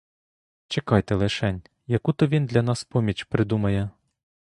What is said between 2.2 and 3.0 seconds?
він для нас